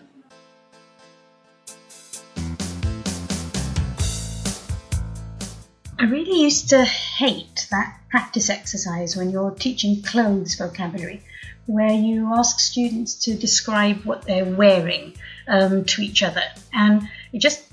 [6.04, 11.24] I really used to hate that practice exercise when you're teaching clothes vocabulary,
[11.66, 15.14] where you ask students to describe what they're wearing
[15.48, 16.44] um, to each other.
[16.74, 17.64] And it just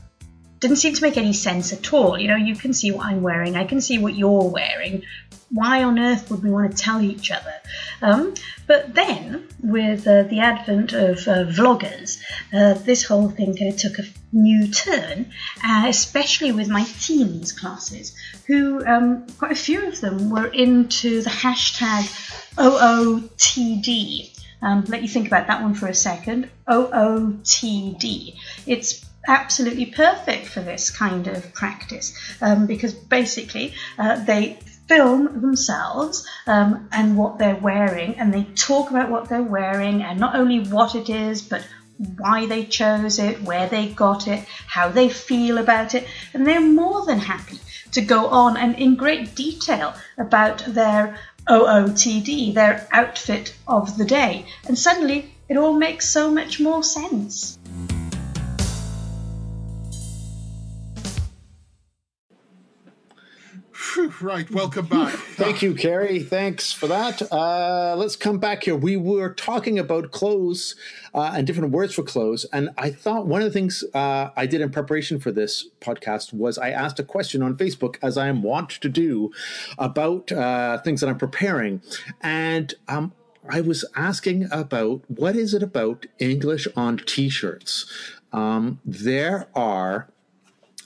[0.60, 2.16] didn't seem to make any sense at all.
[2.16, 5.02] You know, you can see what I'm wearing, I can see what you're wearing.
[5.52, 7.54] Why on earth would we want to tell each other?
[8.02, 8.34] Um,
[8.66, 12.20] but then, with uh, the advent of uh, vloggers,
[12.52, 15.32] uh, this whole thing kind of took a new turn,
[15.66, 18.14] uh, especially with my teens classes,
[18.46, 22.04] who um, quite a few of them were into the hashtag
[22.56, 24.38] OOTD.
[24.62, 26.50] Um, let you think about that one for a second.
[26.68, 28.36] OOTD.
[28.66, 34.58] It's absolutely perfect for this kind of practice um, because basically uh, they
[34.90, 40.18] film themselves um, and what they're wearing and they talk about what they're wearing and
[40.18, 41.64] not only what it is but
[42.16, 46.61] why they chose it, where they got it, how they feel about it, and they're
[46.61, 47.59] more than happy
[47.92, 54.46] to go on and in great detail about their OOTD, their outfit of the day.
[54.66, 57.59] And suddenly it all makes so much more sense.
[63.80, 65.14] Phew, right, welcome back.
[65.14, 66.22] Thank you, Kerry.
[66.22, 67.22] Thanks for that.
[67.32, 68.76] Uh, let's come back here.
[68.76, 70.76] We were talking about clothes
[71.14, 72.44] uh, and different words for clothes.
[72.52, 76.34] And I thought one of the things uh, I did in preparation for this podcast
[76.34, 79.32] was I asked a question on Facebook, as I am wont to do,
[79.78, 81.80] about uh, things that I'm preparing.
[82.20, 83.14] And um,
[83.48, 87.90] I was asking about what is it about English on t shirts?
[88.30, 90.10] Um, there are,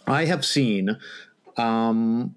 [0.07, 0.97] I have seen
[1.57, 2.37] um,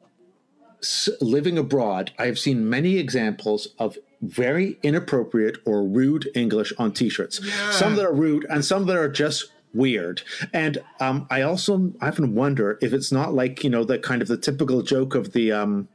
[1.22, 7.40] living abroad, I have seen many examples of very inappropriate or rude English on T-shirts.
[7.72, 10.22] Some that are rude, and some that are just weird.
[10.54, 14.28] And um, I also often wonder if it's not like you know the kind of
[14.28, 15.52] the typical joke of the.
[15.52, 15.88] Um,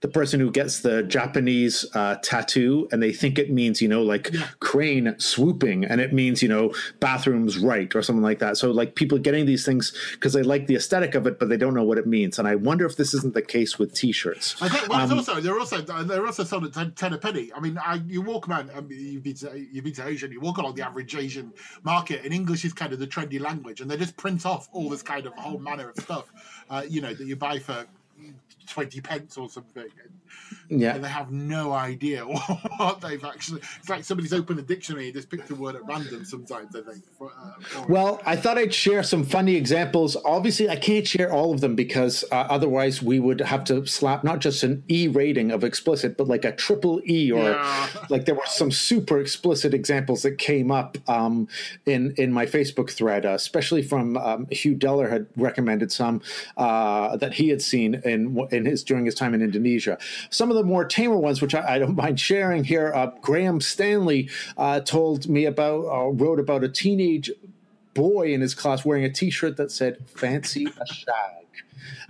[0.00, 4.02] the person who gets the Japanese uh, tattoo and they think it means, you know,
[4.02, 8.56] like crane swooping and it means, you know, bathrooms right or something like that.
[8.56, 11.56] So, like people getting these things because they like the aesthetic of it, but they
[11.56, 12.38] don't know what it means.
[12.38, 14.60] And I wonder if this isn't the case with t shirts.
[14.62, 17.50] I think well, Um, also they're also they're also sold at ten, 10 a penny.
[17.54, 18.70] I mean, I, you walk around.
[18.76, 20.28] I mean, you've been to you've been to Asia.
[20.30, 23.80] You walk along the average Asian market, and English is kind of the trendy language,
[23.80, 26.26] and they just print off all this kind of whole manner of stuff,
[26.70, 27.84] uh, you know, that you buy for
[28.68, 29.88] 20 pence or something.
[30.68, 30.94] Yeah.
[30.94, 32.22] And they have no idea
[32.76, 33.60] what they've actually.
[33.78, 36.82] It's like somebody's opened a dictionary and just picked a word at random sometimes, I
[36.82, 37.04] think.
[37.20, 40.16] Uh, Well, I thought I'd share some funny examples.
[40.24, 44.24] Obviously, I can't share all of them because uh, otherwise we would have to slap
[44.24, 47.86] not just an E rating of explicit, but like a triple E or Yeah.
[48.10, 51.48] like there were some super explicit examples that came up um,
[51.86, 56.20] in in my Facebook thread, uh, especially from um, Hugh Dellar had recommended some
[56.56, 59.98] uh, that he had seen in in his during his time in Indonesia.
[60.30, 63.60] Some of the more tamer ones, which I, I don't mind sharing here, uh, Graham
[63.60, 67.30] Stanley uh, told me about, uh, wrote about a teenage
[67.94, 71.46] boy in his class wearing a T-shirt that said "Fancy a shag."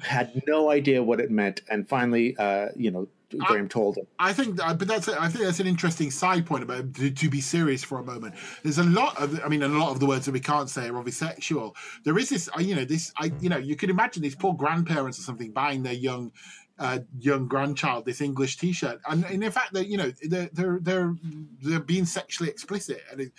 [0.01, 4.07] Had no idea what it meant, and finally, uh, you know, Graham told him.
[4.19, 7.29] I think, that, but that's I think that's an interesting side point about to, to
[7.29, 8.35] be serious for a moment.
[8.63, 10.89] There's a lot of, I mean, a lot of the words that we can't say
[10.89, 11.77] are obviously sexual.
[12.05, 14.55] There is this, uh, you know, this, I, you know, you can imagine these poor
[14.55, 16.33] grandparents or something buying their young,
[16.79, 20.79] uh, young grandchild this English T-shirt, and, and in fact, that you know, they're they're
[20.81, 21.14] they're
[21.62, 23.33] they're being sexually explicit, and it,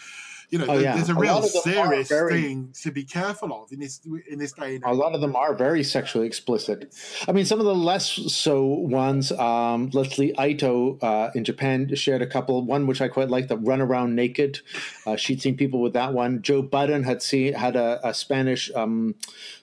[0.50, 0.96] you know, Oh, yeah.
[0.96, 1.62] there's a A real of them are
[1.94, 5.14] serious very- thing to be careful of in this in this day and A lot
[5.14, 6.94] of them are very sexually explicit.
[7.28, 12.22] I mean, some of the less so ones, um, Lesley Ito uh, in Japan shared
[12.24, 12.64] a couple.
[12.66, 14.60] One which I quite like, the "Run Around Naked."
[15.06, 16.42] Uh, she'd seen people with that one.
[16.42, 19.16] Joe Budden had seen had a, a Spanish um,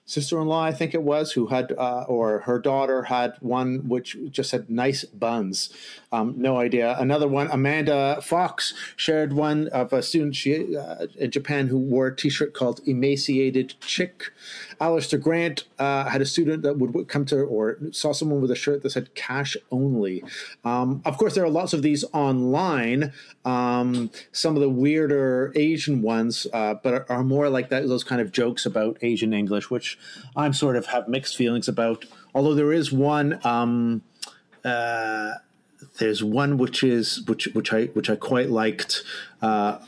[0.06, 4.52] sister-in-law, I think it was, who had uh, or her daughter had one which just
[4.52, 5.70] had "nice buns."
[6.12, 6.96] Um, no idea.
[6.98, 12.06] Another one, Amanda Fox shared one of a student she uh, in Japan who wore
[12.06, 14.32] a T-shirt called "Emaciated Chick."
[14.80, 18.56] Alistair Grant uh, had a student that would come to or saw someone with a
[18.56, 20.22] shirt that said "cash only."
[20.64, 23.12] Um, of course, there are lots of these online.
[23.44, 27.86] Um, some of the weirder Asian ones, uh, but are, are more like that.
[27.88, 29.95] Those kind of jokes about Asian English, which
[30.36, 32.04] I'm sort of have mixed feelings about.
[32.34, 33.40] Although there is one.
[33.44, 34.02] Um,
[34.64, 35.34] uh,
[35.98, 39.02] there's one which is which which I which I quite liked.
[39.40, 39.78] Uh,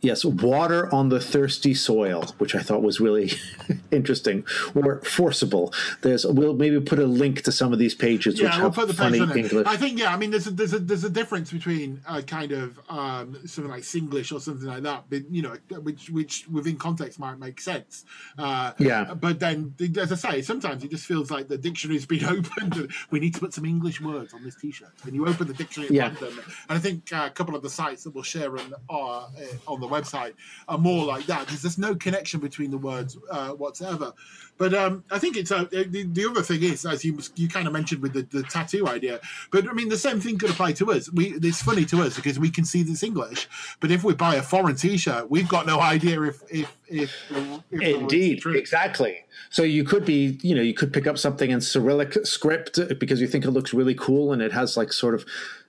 [0.00, 3.32] yes, water on the thirsty soil, which I thought was really
[3.90, 5.72] interesting or forcible.
[6.02, 8.88] There's we'll maybe put a link to some of these pages which yeah, we'll put
[8.88, 9.18] the funny.
[9.18, 9.52] English.
[9.66, 10.12] I think yeah.
[10.12, 13.70] I mean, there's a, there's a there's a difference between uh, kind of um, something
[13.70, 17.60] like Singlish or something like that, but you know, which which within context might make
[17.60, 18.04] sense.
[18.38, 19.14] Uh, Yeah.
[19.14, 22.92] But then, as I say, sometimes it just feels like the dictionary's been opened and
[23.10, 24.92] we need to put some English words on this T-shirt.
[25.02, 26.08] When you open the dictionary, Yeah.
[26.08, 29.26] random, and I think uh, a couple of the sites that we'll share on our
[29.26, 30.34] uh, on the website
[30.68, 31.46] are more like that.
[31.46, 34.12] Because there's no connection between the words uh, whatsoever.
[34.58, 37.66] But um, I think it's uh, the, the other thing is, as you you kind
[37.66, 39.20] of mentioned with the, the tattoo idea.
[39.50, 41.12] But I mean, the same thing could apply to us.
[41.12, 43.48] We it's funny to us because we can see this English.
[43.80, 47.70] But if we buy a foreign T-shirt, we've got no idea if if if, if
[47.70, 49.24] the Indeed, exactly.
[49.50, 53.20] So you could be, you know, you could pick up something in Cyrillic script because
[53.20, 55.24] you think it looks really cool and it has like sort of,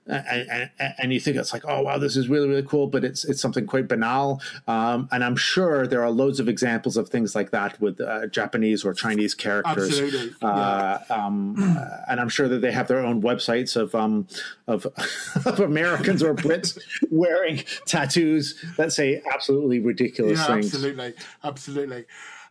[0.08, 3.04] and, and, and you think it's like, oh wow, this is really really cool, but
[3.04, 4.40] it's it's something quite banal.
[4.66, 8.26] Um, and I'm sure there are loads of examples of things like that with uh,
[8.28, 9.90] Japanese or Chinese characters.
[10.00, 14.26] Absolutely, Uh, um, uh, and I'm sure that they have their own websites of um,
[14.66, 14.86] of,
[15.46, 16.78] of Americans or Brits
[17.10, 20.66] wearing tattoos that say absolutely ridiculous Yeah, things.
[20.74, 22.04] absolutely, absolutely.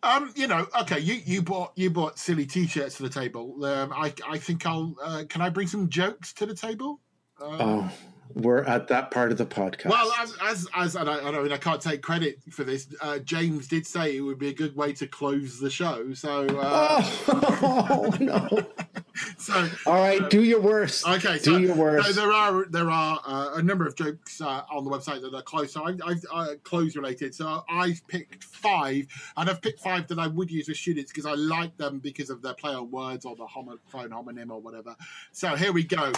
[0.04, 3.65] Um, you know, okay, you, you bought you bought silly T-shirts to the table.
[3.65, 4.96] Um, I I think I'll.
[5.04, 7.02] Uh, can I bring some jokes to the table?
[7.39, 7.91] Oh,
[8.34, 9.89] we're at that part of the podcast.
[9.89, 12.88] Well, as as, as and I, I and I can't take credit for this.
[13.02, 16.13] Uh, James did say it would be a good way to close the show.
[16.13, 18.65] So, uh, oh, no.
[19.38, 21.08] so All right, do your worst.
[21.08, 22.08] Okay, so, do your worst.
[22.08, 25.34] so there are there are uh, a number of jokes uh, on the website that
[25.34, 25.73] are clothes.
[25.73, 27.34] So I, uh, close related.
[27.34, 31.26] So I've picked five, and I've picked five that I would use with students because
[31.26, 34.60] I like them because of their play on words or the homo, phone homonym or
[34.60, 34.95] whatever.
[35.32, 36.12] So here we go.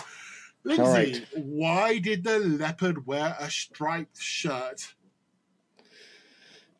[0.63, 1.27] Lindsay, right.
[1.35, 4.93] why did the leopard wear a striped shirt?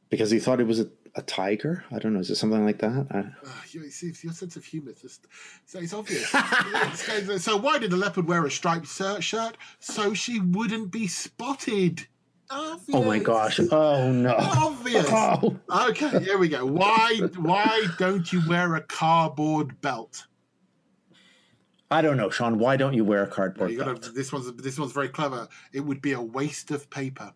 [0.09, 1.83] because he thought it was a, a tiger.
[1.91, 2.19] I don't know.
[2.19, 3.07] Is it something like that?
[3.11, 5.27] I, Uh, you see, your sense of humour is just
[5.65, 6.33] so it's obvious.
[7.43, 9.23] So why did the leopard wear a striped shirt?
[9.23, 9.55] shirt?
[9.79, 12.07] So she wouldn't be spotted.
[12.51, 12.95] Obvious.
[12.95, 13.59] oh my gosh!
[13.71, 14.33] Oh no!
[14.35, 15.05] Obvious.
[15.11, 15.55] Oh.
[15.89, 16.65] Okay, here we go.
[16.65, 20.25] Why why don't you wear a cardboard belt?
[21.91, 22.59] I don't know, Shaun.
[22.59, 25.47] Why don't you wear a cardboard You gotta, this one's this one's very clever.
[25.73, 27.33] It would be a waste of paper.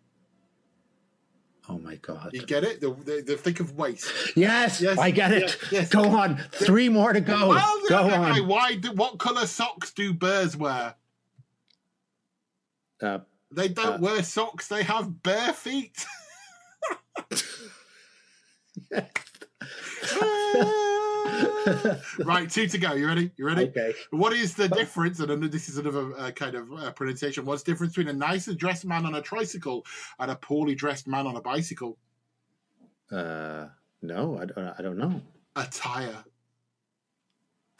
[1.68, 2.30] Oh my god!
[2.32, 2.80] You get it?
[2.80, 4.12] The, the, the think of waste.
[4.36, 5.56] Yes, Yes, I get it.
[5.62, 5.88] yes, yes.
[5.88, 6.36] Go on.
[6.52, 7.48] Three more to go.
[7.48, 8.46] Well, go okay, on.
[8.46, 8.74] Why?
[8.76, 10.94] Do, what color socks do bears wear?
[13.00, 14.68] Uh, They don't Uh, wear socks.
[14.68, 16.04] They have bare feet.
[22.24, 22.92] right, two to go.
[22.94, 23.30] You ready?
[23.36, 23.64] You ready?
[23.64, 23.94] Okay.
[24.10, 25.20] What is the difference?
[25.20, 27.44] And this is another uh, kind of uh, pronunciation.
[27.44, 29.84] What's the difference between a nicely dressed man on a tricycle
[30.18, 31.98] and a poorly dressed man on a bicycle?
[33.10, 33.66] Uh,
[34.02, 34.74] no, I don't.
[34.78, 35.20] I don't know.
[35.56, 36.24] A tire.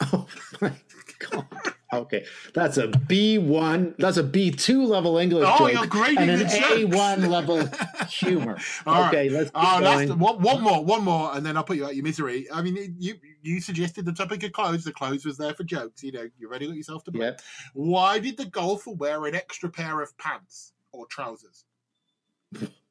[0.11, 0.27] Oh
[0.61, 0.73] my
[1.19, 1.45] god.
[1.93, 3.95] Okay, that's a B one.
[3.97, 7.67] That's a B two level English Oh, joke and an A one level
[8.09, 8.57] humor.
[8.85, 9.07] All right.
[9.07, 11.95] okay, let's Oh, that's one, one more, one more, and then I'll put you out
[11.95, 12.47] your misery.
[12.51, 13.15] I mean, you
[13.45, 14.83] you suggested the topic of clothes.
[14.83, 16.03] The clothes was there for jokes.
[16.03, 17.23] You know, you already got yourself to blame.
[17.23, 17.41] Yep.
[17.73, 21.65] Why did the golfer wear an extra pair of pants or trousers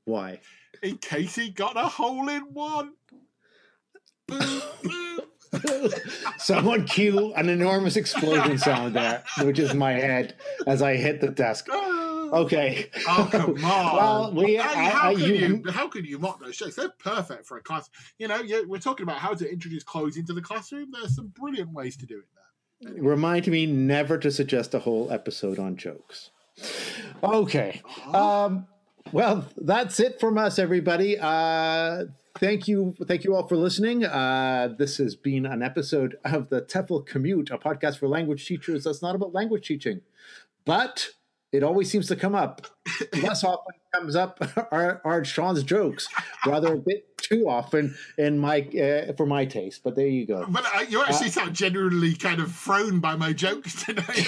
[0.05, 0.41] Why?
[0.83, 2.93] in case he got a hole in one?
[6.39, 10.35] Someone cue an enormous explosion sound there, which is my head
[10.67, 11.69] as I hit the desk.
[12.33, 12.91] Okay.
[13.09, 13.97] Oh come on!
[13.97, 16.77] Well, we- how, I- how I- can you- you, how can you mock those jokes?
[16.77, 17.89] They're perfect for a class.
[18.19, 20.91] You know, we're talking about how to introduce clothes into the classroom.
[20.93, 23.03] There's some brilliant ways to do it there.
[23.03, 26.31] Remind me never to suggest a whole episode on jokes.
[27.23, 27.81] Okay.
[28.13, 28.67] Um,
[29.13, 31.17] well, that's it from us, everybody.
[31.19, 32.05] Uh,
[32.39, 34.05] thank you, thank you all for listening.
[34.05, 38.85] Uh, this has been an episode of the TEFL Commute, a podcast for language teachers.
[38.85, 40.01] That's not about language teaching,
[40.65, 41.11] but
[41.55, 42.67] it always seems to come up.
[43.23, 44.39] Less often comes up
[44.73, 46.09] are, are Shaun's jokes,
[46.45, 49.83] rather a bit too often in my uh, for my taste.
[49.83, 50.47] But there you go.
[50.49, 54.03] But uh, you actually sound genuinely kind of thrown by my jokes today.